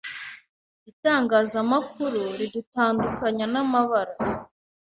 [0.91, 4.13] Itangazamakuru ridutandukanya namabara,